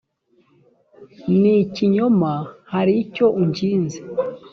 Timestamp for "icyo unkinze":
3.03-3.99